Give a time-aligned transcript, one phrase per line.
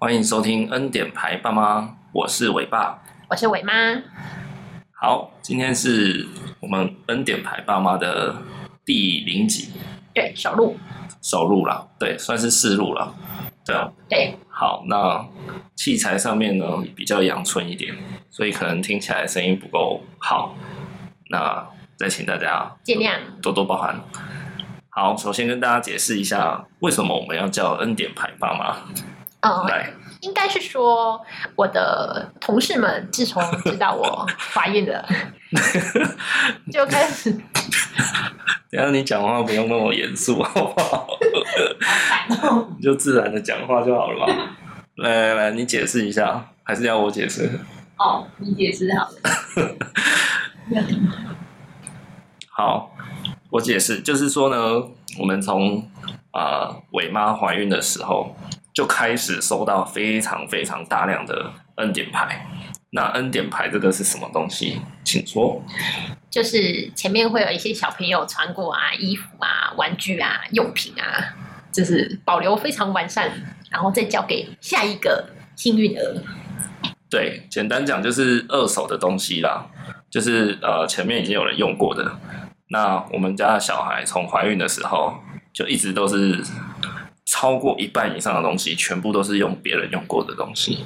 [0.00, 3.72] 欢迎收听恩典牌爸妈，我是伟爸，我是伟妈。
[4.92, 6.24] 好，今天是
[6.60, 8.36] 我们恩典牌爸妈的
[8.84, 9.72] 第零集，
[10.14, 10.76] 对，首录，
[11.20, 13.12] 首录了，对，算是试录了，
[13.66, 14.36] 对啊，对。
[14.48, 15.26] 好，那
[15.74, 17.92] 器材上面呢比较阳春一点，
[18.30, 20.54] 所以可能听起来声音不够好，
[21.28, 24.00] 那再请大家见谅，多多包涵。
[24.90, 28.76] 好，首先跟大家解释一下，为什么我们要叫恩典牌爸妈。
[29.42, 31.20] 哦，来，应该是说
[31.54, 35.06] 我的同事们自从知道我怀孕了，
[36.72, 37.30] 就开始。
[38.70, 41.08] 等下你讲话不用那么严肃，好不好？
[42.76, 44.56] 你就自然的讲话就好了嘛。
[44.96, 47.48] 来来来，你解释一下，还是要我解释？
[47.96, 49.16] 哦，你解释好了。
[52.50, 52.94] 好。
[53.50, 54.86] 我解释，就是说呢，
[55.18, 55.90] 我们从
[56.32, 58.36] 啊伟妈怀孕的时候
[58.78, 62.46] 就开始收到非常非常大量的恩典牌。
[62.90, 64.80] 那恩典牌这个是什么东西？
[65.02, 65.60] 请说。
[66.30, 71.34] 就是前面会有一些小朋友穿过啊，衣服啊、玩具啊、用品啊，
[71.72, 73.32] 就是保留非常完善，
[73.68, 76.22] 然后再交给下一个幸运儿。
[77.10, 79.66] 对，简单讲就是二手的东西啦，
[80.08, 82.16] 就是呃前面已经有人用过的。
[82.68, 85.16] 那我们家的小孩从怀孕的时候
[85.52, 86.40] 就一直都是
[87.30, 90.84] 超过一半以上的东西，全部都是用别人用过的东西。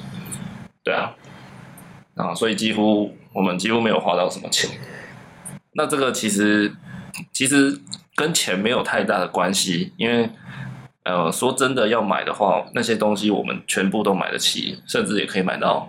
[0.82, 1.14] 对啊，
[2.16, 4.68] 啊，所以几乎我们几乎没有花到什么钱。
[5.74, 6.72] 那这个其实
[7.32, 7.80] 其实
[8.16, 10.28] 跟钱没有太大的关系，因为
[11.04, 15.88] 呃说真的要买的话，那些东西我们全部都买得起，甚至也可以买到。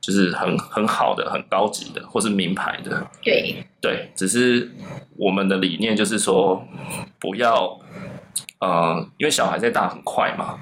[0.00, 3.04] 就是很很好的、很高级的，或是名牌的。
[3.20, 4.70] 对对，只是
[5.16, 6.64] 我们的理念就是说，
[7.18, 7.78] 不要
[8.60, 10.58] 呃，因为小孩在大很快嘛，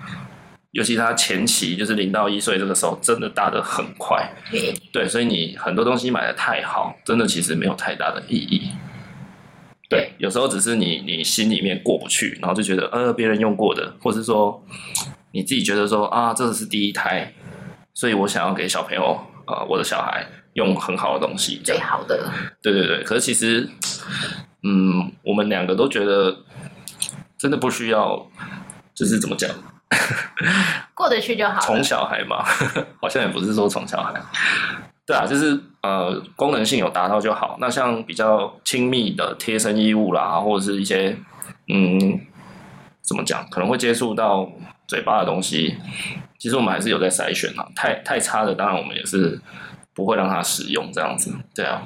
[0.73, 4.31] 尤其他前期就是零到一岁这个时候，真的大的很快。
[4.51, 8.71] 对对，所以你很多东西买的太好，真的其实没有太大的意义。
[9.89, 14.63] 对，有时候只是你你心里面过不去，然后就觉得呃，别人用过的，或是说
[15.33, 17.33] 你自己觉得说啊，这是第一胎。
[17.95, 22.31] 所以我想要给小朋友，呃，我的小孩用很好的东西，最好的。
[22.61, 23.67] 对对对，可是其实，
[24.63, 26.37] 嗯，我们两个都觉得，
[27.39, 28.27] 真的不需要，
[28.95, 29.51] 就是怎么讲，
[30.95, 31.61] 过得去就好。
[31.61, 32.45] 宠小孩嘛，
[33.01, 34.13] 好像也不是说宠小孩，
[35.07, 37.57] 对啊，就是呃，功能性有达到就好。
[37.61, 41.17] 那像比较亲密的贴身衣物啦，或者是一些，
[41.69, 42.21] 嗯，
[43.03, 44.51] 怎么讲，可能会接触到
[44.89, 45.77] 嘴巴的东西。
[46.39, 49.41] 其实我们还是有在筛选啊，太太差的，当然我们也是
[49.95, 51.83] 不会让它使用这样子，对啊，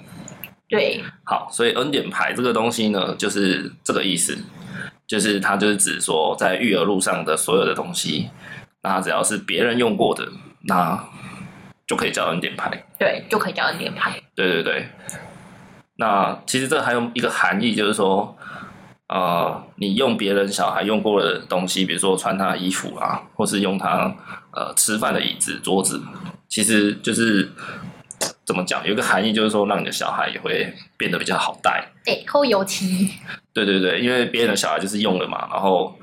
[0.69, 4.37] 对，好，所以恩典牌这个东西呢，就是这个意思，
[5.11, 8.31] 就是它就是指说，在育儿路上的所有的东西，
[8.83, 10.29] 那只要是别人用过的，
[10.69, 11.05] 那
[11.85, 14.89] 就可以叫恩典牌，对，就可以叫恩典牌，对对对，
[15.97, 18.37] 那其实这还有一个含义，就是说。
[19.13, 24.15] 呃，你用别人小孩用过的东西，比如说穿他的衣服啊，或是用他
[24.53, 26.01] 呃吃饭的椅子、桌子，
[26.47, 27.51] 其实就是
[28.45, 28.87] 怎么讲？
[28.87, 31.90] 有一个含义就是说，让你的小孩也会变得比较好带。
[32.15, 33.11] 对，扣油漆。
[33.55, 35.97] 对对对，因为别人的小孩就是用了嘛，然后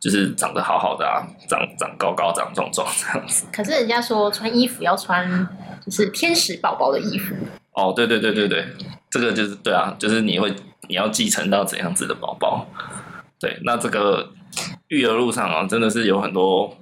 [0.00, 3.46] 就是长得好好的啊，长长高高、长壮壮这样子。
[3.52, 5.48] 可是人家说穿衣服要穿
[5.84, 7.34] 就是天使宝宝的衣服。
[7.72, 8.66] 哦，对对对对对，
[9.10, 10.52] 这个就是对啊，就是你会。
[10.88, 12.66] 你要继承到怎样子的宝宝？
[13.38, 14.32] 对，那这个
[14.88, 16.76] 育儿路上啊，真的是有很多，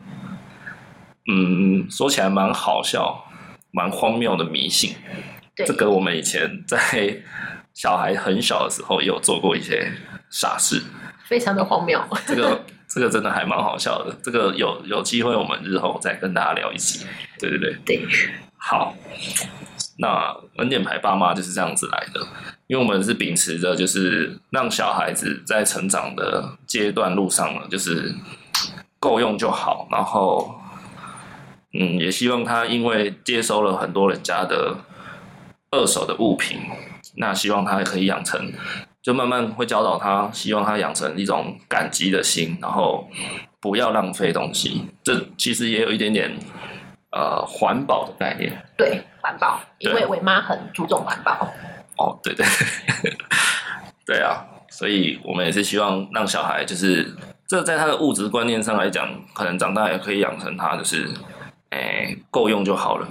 [1.30, 3.26] 嗯，说起来蛮好笑、
[3.70, 4.96] 蛮荒谬的迷信。
[5.54, 6.78] 对，这个我们以前在
[7.74, 9.92] 小孩很小的时候也有做过一些
[10.30, 10.82] 傻事，
[11.24, 12.00] 非常的荒谬。
[12.26, 14.16] 这个 这个真的还蛮好笑的。
[14.22, 17.06] 这个有有机会我们日后再跟大家聊一集。
[17.38, 18.08] 对对对，对，
[18.56, 18.94] 好。
[20.02, 22.26] 那恩典牌爸妈就是这样子来的，
[22.68, 28.14] 因为我们是秉持着，就是让小孩子在成长的阶段路上呢，就是
[28.98, 29.86] 够用就好。
[29.90, 30.58] 然后，
[31.74, 34.74] 嗯，也希望他因为接收了很多人家的
[35.70, 36.58] 二手的物品，
[37.16, 38.52] 那希望他可以养成，
[39.02, 43.08] 就慢慢会教导他，希望他养成一种感激的心，然后
[43.60, 44.86] 不要浪费东西。
[45.02, 46.36] 这其实也有一点点。
[47.12, 51.32] 呃，环保的概念，对，环保，因为伟妈很注重环保。
[51.96, 52.46] 哦，对对，
[54.06, 57.12] 对啊，所以我们也是希望让小孩，就是
[57.48, 61.10] 这在他的物质观念上来讲，可能长大也可以养成他，就是，
[61.70, 63.08] 哎，够用就好了。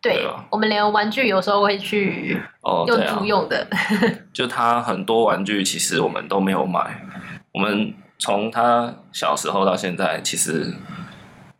[0.00, 3.66] 对，对我们连玩具有时候会去哦用租用的。
[3.70, 7.02] 哦啊、就他很多玩具，其实我们都没有买。
[7.52, 10.74] 我们从他小时候到现在，其实。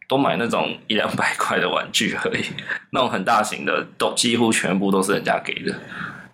[0.09, 2.45] 都买那种一两百块的玩具而已，
[2.95, 5.75] 那种很大型的都几乎全部都是人家给的，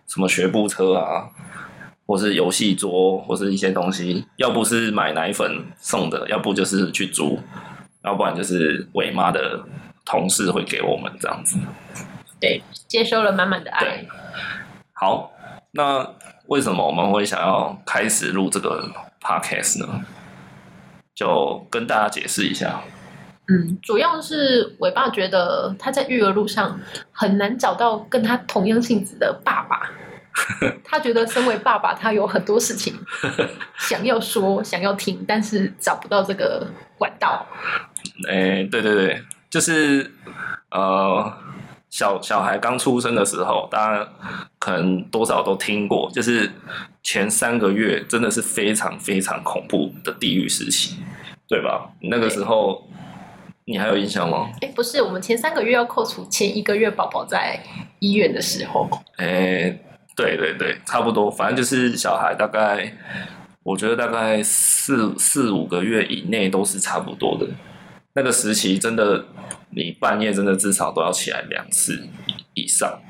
[0.06, 1.24] 什么学步车啊，
[2.04, 7.40] 或是游戏桌，或是一些东西，要不是买奶粉送的，要不就是去租，
[8.04, 9.64] 要不然就是伟妈的
[10.04, 11.58] 同事会给我们这样子。
[12.40, 14.04] 对，接收了满满的爱。
[14.92, 15.32] 好，
[15.72, 16.14] 那
[16.46, 18.90] 为什么我们会想要开始录这个
[19.20, 20.04] podcast 呢？
[21.14, 22.80] 就跟大家解释一下。
[23.48, 29.90] 嗯，主要是伟爸觉得他在育儿路上很难找到跟他同样性质的爸爸。
[30.82, 32.94] 他觉得身为爸爸，他有很多事情
[33.76, 36.66] 想要说、想要听，但是找不到这个
[36.96, 37.46] 管道。
[38.30, 39.22] 哎、欸，对对对，
[39.52, 40.10] 就是
[40.70, 41.32] 呃，
[41.90, 44.08] 小小孩刚出生的时候，大家
[44.58, 46.50] 可能多少都听过，就是
[47.02, 50.96] 前三个月真的是非常非常恐怖的地狱时期，
[51.46, 51.92] 对吧？
[52.00, 52.88] 那个时候。
[53.64, 54.50] 你还有印象吗？
[54.60, 57.56] 哎，不是，我们前三个月要扣除前一个月宝宝在
[58.00, 58.90] 医院的时候。
[59.18, 59.78] 哎，
[60.16, 62.92] 对对对，差不多，反正就是小孩大概，
[63.62, 67.46] 我觉得大概四四五个月以内都是差不多的。
[68.14, 69.24] 那个时期真的，
[69.74, 72.08] 你半夜真的至少都要起来两次
[72.54, 73.00] 以上，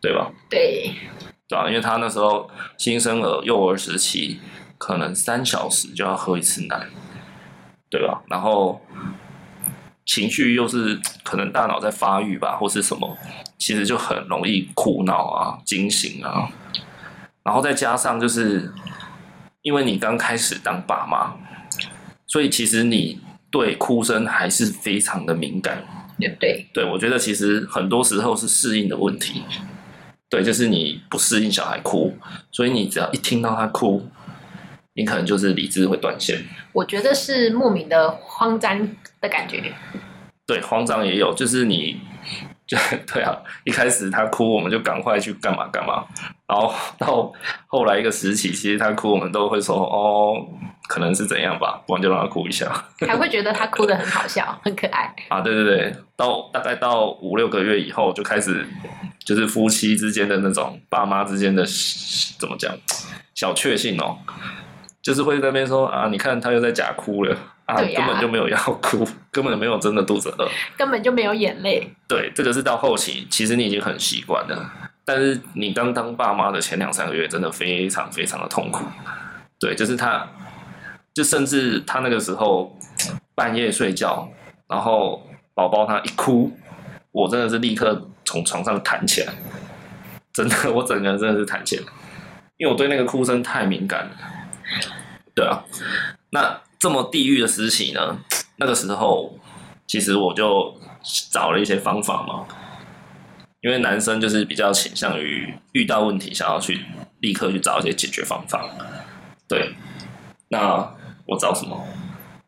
[0.00, 0.30] 对吧？
[0.48, 0.92] 对，
[1.48, 2.48] 对啊，因为他那时候
[2.78, 4.38] 新生儿幼儿时期，
[4.78, 6.86] 可能三小时就要喝一次奶，
[7.90, 8.22] 对吧？
[8.28, 8.80] 然后。
[10.08, 13.18] 情绪又是可能大脑在发育吧，或是什么，
[13.58, 16.48] 其实就很容易哭闹啊、惊醒啊，
[17.42, 18.72] 然后再加上就是，
[19.62, 21.34] 因为你刚开始当爸妈，
[22.24, 23.20] 所以其实你
[23.50, 25.84] 对哭声还是非常的敏感。
[26.18, 29.42] 也对，对我觉得其实很多时候是适应的问题。
[30.28, 32.16] 对，就是你不适应小孩哭，
[32.50, 34.08] 所以你只要一听到他哭，
[34.94, 36.42] 你可能就是理智会断线。
[36.72, 38.88] 我觉得是莫名的慌张
[39.20, 39.74] 的感觉。
[40.46, 42.00] 对，慌张也有，就是你，
[42.66, 42.76] 就
[43.12, 46.04] 对啊，一开始他哭，我们就赶快去干嘛干嘛，
[46.48, 47.32] 然后 到
[47.66, 50.34] 后来一个时期，其实他哭，我们都会说哦，
[50.88, 52.66] 可能是怎样吧，不然就让他哭一下，
[53.06, 55.40] 还会觉得他哭的很好笑，很可爱 啊。
[55.40, 58.66] 对对对，到大概到五六个月以后，就开始
[59.24, 61.64] 就是夫妻之间的那种爸妈之间的
[62.38, 62.76] 怎么讲
[63.34, 64.18] 小确幸哦。
[65.00, 70.48] 就是会在那边说啊，你看他又在假哭了啊，根本就没有要哭，根本没有真的肚子饿，
[70.78, 71.86] 根本就没有眼泪。
[72.08, 74.72] 对，这个是到后期，其实你已经很习惯了。
[75.04, 78.86] 但是你刚当爸妈的前两三个月，真的非常非常的痛苦。
[79.60, 80.26] 对，就是他，
[81.12, 82.74] 就甚至他那个时候
[83.34, 84.26] 半夜睡觉，
[84.66, 85.22] 然后
[85.52, 86.50] 宝宝他一哭，
[87.12, 89.34] 我真的是立刻从床上弹起来，
[90.32, 91.84] 真的，我整个人真的是弹起来，
[92.56, 94.10] 因为我对那个哭声太敏感了。
[95.34, 95.62] 对啊，
[96.30, 98.18] 那这么地狱的时期呢？
[98.58, 99.38] 那个时候，
[99.86, 100.74] 其实我就
[101.30, 102.46] 找了一些方法嘛。
[103.62, 106.84] 因为男生就是比较倾向于遇到问题，想要去
[107.20, 108.64] 立刻去找一些解决方法。
[109.48, 109.74] 对，
[110.48, 110.94] 那
[111.26, 111.84] 我找什么？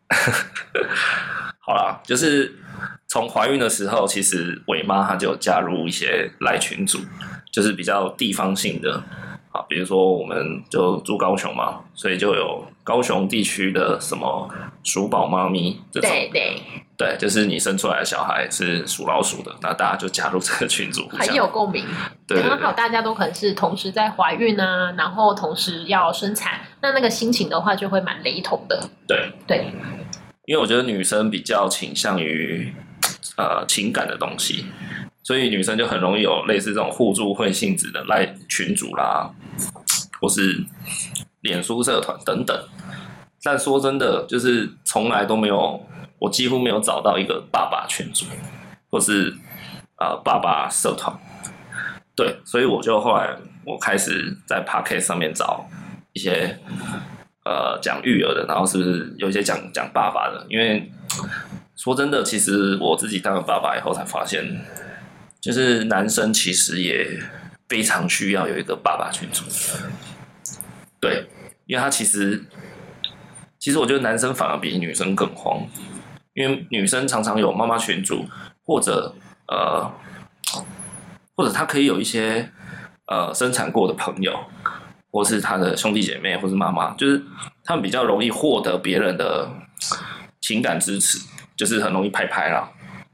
[1.59, 2.55] 好啦，就是
[3.09, 7.01] 从怀孕的时候，其实伟妈她就加入一些赖群组，
[7.51, 9.03] 就是比较地方性的。
[9.51, 14.49] 啊，比如说我们就住高雄嘛，所以就有高雄地区的什么
[14.83, 16.63] 鼠宝妈咪这种，对对
[16.97, 21.85] 对，就是你生出来的小孩是属老鼠的，那大家就加入这个群组，很有共鸣。
[22.27, 28.89] 对，刚好大家都可能是同时在怀孕啊，然后同时要生产，那那个心情的话就会蛮雷同的。
[29.07, 29.67] 对对，
[30.47, 32.75] 因为我觉得女生比较倾向于
[33.37, 34.65] 呃情感的东西。
[35.23, 39.31] 所以女生就很容易有类似这种互助会性质的赖群组啦，
[40.23, 40.65] 或是
[41.41, 42.69] 脸书社团等等。
[43.43, 45.81] 但说真的，就是从来都没有，
[46.19, 48.27] 我几乎没有找到一个爸爸群组，
[48.91, 49.35] 或是
[49.99, 51.17] 呃爸爸社团。
[52.15, 55.69] 对，所以我就后来我开始在 Podcast 上面找
[56.13, 56.59] 一些
[57.45, 60.47] 呃讲育儿的，然后是不是有一些讲讲爸爸的？
[60.49, 60.91] 因为
[61.77, 64.65] 说真的，其实我自己当了爸爸以后才发现。
[65.41, 67.17] 就是男生其实也
[67.69, 69.45] 非常需要有一个爸爸群组，
[71.01, 71.27] 对，
[71.67, 72.45] 因为他其实，
[73.59, 75.61] 其实我觉得男生反而比女生更慌，
[76.35, 78.25] 因为女生常常有妈妈群组，
[78.65, 79.15] 或者
[79.47, 79.91] 呃，
[81.37, 82.51] 或者他可以有一些
[83.07, 84.39] 呃生产过的朋友，
[85.11, 87.23] 或是他的兄弟姐妹，或是妈妈，就是
[87.65, 89.49] 他们比较容易获得别人的
[90.41, 91.19] 情感支持，
[91.57, 92.71] 就是很容易拍拍啦。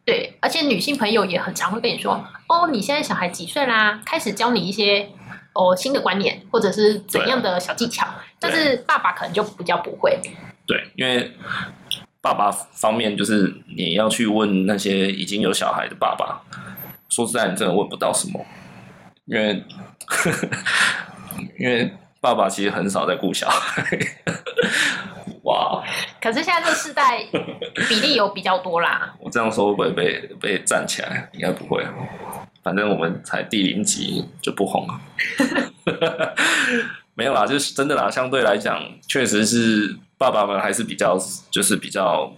[0.07, 5.09] 对，而且女性朋友也很常会跟你说：“哦，你现在小孩几岁啦？”开始教你一些
[5.55, 8.07] 哦新的观念，或者是怎样的小技巧。
[8.39, 10.21] 但是爸爸可能就比较不会。
[10.67, 11.33] 对，因为
[12.21, 16.43] 爸爸方面，就是你要去问那些已经有小孩的爸爸，
[17.09, 18.45] 说实在，你真的问不到什么，
[19.27, 19.65] 因为
[21.59, 23.99] 因为爸爸其实很少在顾小孩。
[25.43, 25.85] 哇！
[26.23, 27.23] 可是现在这个世代
[27.87, 29.15] 比例有比较多啦。
[29.21, 31.29] 我这样说会不会被被站起来？
[31.35, 31.87] 应该不会，
[32.65, 35.01] 反正我们才第零集就不红了。
[37.15, 38.11] 没有啦，就是真的啦。
[38.11, 41.17] 相对来讲，确实是爸爸们还是比较，
[41.51, 42.33] 就是比较，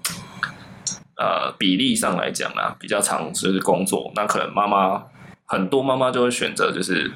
[1.16, 4.12] 呃，比例上来讲啦，比较常就是工作。
[4.14, 5.04] 那可能妈妈
[5.46, 7.10] 很多妈妈就会选择就是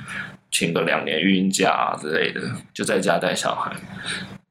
[0.50, 2.40] 请个两年育婴假啊之类的，
[2.72, 3.76] 就在家带小孩。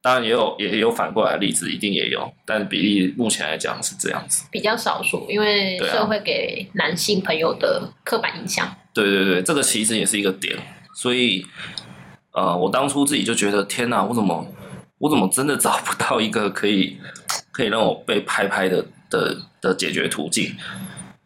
[0.02, 8.74] 当然也有也有反过来的例子，一定也有，但比例目前来讲是这样子，比较少数，因为社会给男性朋友的刻板印象。
[8.92, 10.56] 对对对，这个其实也是一个点，
[10.94, 11.46] 所以。
[12.32, 14.46] 呃，我当初自己就觉得，天哪，我怎么，
[14.98, 16.96] 我怎么真的找不到一个可以，
[17.50, 20.54] 可以让我被拍拍的的的解决途径？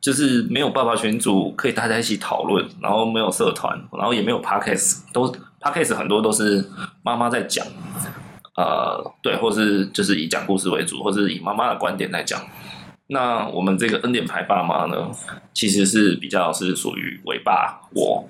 [0.00, 6.64] 就是没有爸爸群组可以大家一起讨论，然后没有社团，然后也没有 podcast，都 podcast 很多都是
[7.02, 7.66] 妈妈在讲，
[8.56, 12.40] 呃，对，或是就是以讲故事为主，或是以妈妈的观点来讲。
[13.08, 15.10] 那我们这个恩典牌爸妈呢，
[15.52, 18.28] 其实是比较是属于伟爸我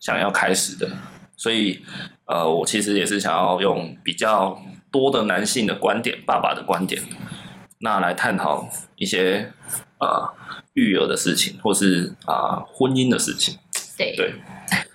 [0.00, 0.88] 想要开始的。
[1.36, 1.80] 所以，
[2.24, 4.60] 呃，我其实也是想要用比较
[4.90, 7.00] 多的男性的观点，爸爸的观点，
[7.78, 9.52] 那来探讨一些
[10.00, 10.28] 呃
[10.72, 13.56] 育儿的事情，或是啊、呃、婚姻的事情。
[13.96, 14.34] 对对。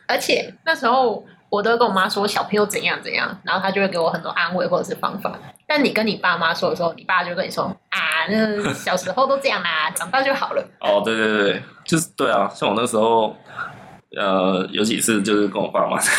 [0.05, 5.37] 而且那时候我都会跟我妈说小朋友怎样怎样，然后她就会给我很多安慰或者是方法。
[5.67, 10.63] 但你跟你爸妈说的时候，你爸就跟你说啊，那小时候都这样啦，长大就好了。
[10.79, 13.35] 哦，对对对，就是对啊，像我那时候。
[14.15, 16.11] 呃，有几次就是跟我爸妈 在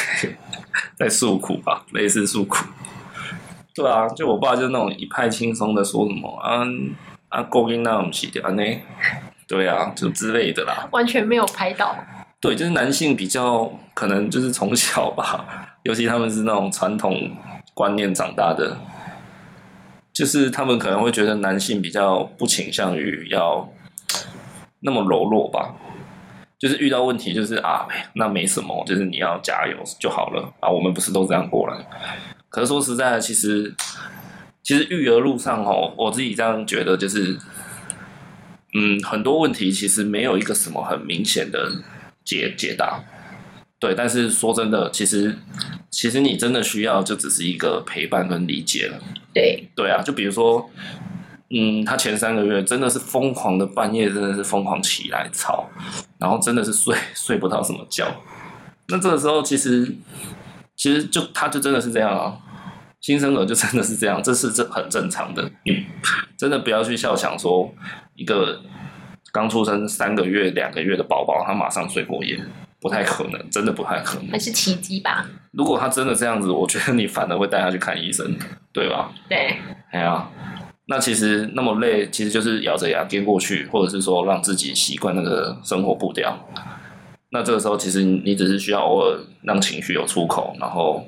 [0.96, 2.66] 在诉苦吧，类似诉苦。
[3.72, 6.64] 对啊，就我爸就那种一派轻松的说什么啊
[7.28, 8.62] 啊，勾引那种起点呢？
[9.46, 10.88] 对啊，就之类的啦。
[10.90, 11.96] 完全没有拍到。
[12.44, 17.34] 对，就是男性比较可能就是从小吧，尤其他们是那种传统
[17.72, 18.76] 观念长大的，
[20.12, 23.66] 就是他们可能会觉得男性比较不倾向于要
[24.80, 25.74] 那么柔弱吧。
[26.58, 30.68] 就是遇到问题，就是啊，那没什么，就是你要加油就好了啊。
[30.68, 31.76] 我们不是都这样过来？
[32.50, 33.74] 可是说实在的，其实
[34.62, 37.38] 其实育儿路上哦，我自己这样觉得，就是
[38.74, 41.70] 嗯，很多问题其实没有一个什么很明显的
[42.24, 43.02] 解解答。
[43.78, 45.36] 对，但是说真的，其实
[45.90, 48.98] 其实你真的需要就只是一个陪伴跟理解了。
[49.32, 50.70] 对对啊，就比如说。
[51.56, 55.68] 嗯，他前三个月真的是疯狂的，半夜真的是疯狂起来吵，
[56.18, 58.04] 然后真的是睡 睡不到什么觉。
[58.88, 59.94] 那这个时候其实
[60.74, 62.36] 其实就他就真的是这样啊，
[63.00, 65.48] 新生儿就真的是这样，这是这很正常的。
[65.64, 65.84] 你
[66.36, 67.72] 真的不要去笑，想说
[68.16, 68.60] 一个
[69.34, 72.38] 刚出生三个月、两个月的宝宝，他马上睡过夜，
[72.80, 74.30] 不太可能，真的不太可能。
[74.30, 75.26] 还是奇迹吧？
[75.50, 78.32] 如果他真的这样子，我觉得你反而会带他去看医生，
[78.72, 79.10] 对吧？
[79.28, 79.56] 对，
[79.90, 80.30] 哎呀。
[80.86, 86.38] 那其实那么累，其实就是咬着牙撑过去，或者是说让自己习惯那个生活步调。
[87.30, 91.04] 那这个时候，其实你只是需要偶尔让情绪有出口，然后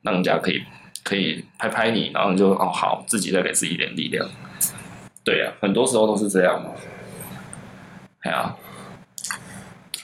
[0.00, 0.62] 让人家可以
[1.04, 4.26] 可以拍拍你，然后你就哦好，自己再给自己一点力量。
[5.22, 6.70] 对呀、啊，很多时候都是这样嘛。
[8.22, 8.56] 哎呀，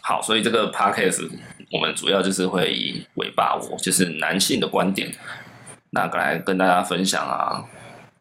[0.00, 1.28] 好，所以这个 podcast
[1.72, 5.12] 我们主要就是会以尾巴我就是男性的观点，
[5.90, 7.64] 那个来跟大家分享啊。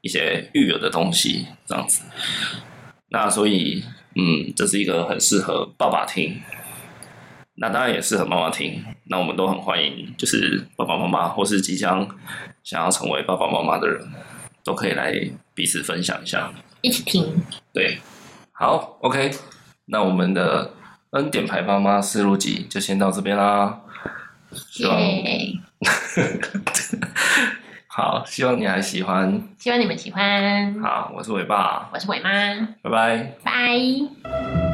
[0.01, 2.03] 一些育儿的东西，这样子。
[3.09, 3.83] 那所以，
[4.15, 6.39] 嗯，这是一个很适合爸爸听，
[7.55, 8.85] 那当然也适合妈妈听。
[9.05, 12.07] 那我们都很欢迎，就是爸爸妈妈或是即将
[12.63, 14.07] 想要成为爸爸妈妈的人，
[14.63, 15.11] 都可以来
[15.53, 17.43] 彼此分享一下，一起听。
[17.73, 17.97] 对，
[18.53, 19.31] 好，OK。
[19.87, 20.71] 那我们的
[21.11, 23.79] 恩典牌爸妈思路集就先到这边啦。
[24.51, 24.99] 希望。
[27.87, 29.41] 好，希望你还喜欢。
[29.57, 30.79] 希望你们喜欢。
[30.81, 32.29] 好，我是伟爸，我是伟妈，
[32.81, 33.51] 拜拜，拜
[34.23, 34.66] 拜。